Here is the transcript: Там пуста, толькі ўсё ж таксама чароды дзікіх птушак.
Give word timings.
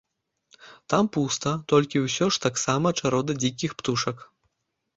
Там 0.93 1.09
пуста, 1.17 1.49
толькі 1.75 2.03
ўсё 2.07 2.25
ж 2.33 2.43
таксама 2.47 2.87
чароды 2.99 3.39
дзікіх 3.41 3.71
птушак. 3.83 4.29